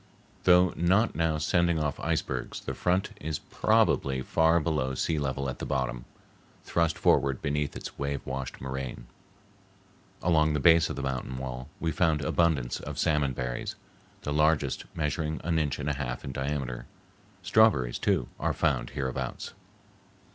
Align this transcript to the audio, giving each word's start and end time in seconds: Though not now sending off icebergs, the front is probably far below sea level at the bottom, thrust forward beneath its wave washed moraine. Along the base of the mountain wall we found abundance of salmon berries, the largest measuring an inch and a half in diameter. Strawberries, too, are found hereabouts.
Though 0.45 0.73
not 0.75 1.13
now 1.13 1.37
sending 1.37 1.77
off 1.77 1.99
icebergs, 1.99 2.61
the 2.61 2.73
front 2.73 3.11
is 3.21 3.37
probably 3.37 4.23
far 4.23 4.59
below 4.59 4.95
sea 4.95 5.19
level 5.19 5.47
at 5.47 5.59
the 5.59 5.63
bottom, 5.67 6.05
thrust 6.63 6.97
forward 6.97 7.39
beneath 7.39 7.75
its 7.75 7.99
wave 7.99 8.25
washed 8.25 8.59
moraine. 8.59 9.05
Along 10.23 10.53
the 10.53 10.59
base 10.59 10.89
of 10.89 10.95
the 10.95 11.03
mountain 11.03 11.37
wall 11.37 11.69
we 11.79 11.91
found 11.91 12.21
abundance 12.23 12.79
of 12.79 12.97
salmon 12.97 13.33
berries, 13.33 13.75
the 14.23 14.33
largest 14.33 14.85
measuring 14.95 15.39
an 15.43 15.59
inch 15.59 15.77
and 15.77 15.87
a 15.87 15.93
half 15.93 16.23
in 16.25 16.31
diameter. 16.31 16.87
Strawberries, 17.43 17.99
too, 17.99 18.27
are 18.39 18.53
found 18.53 18.89
hereabouts. 18.97 19.53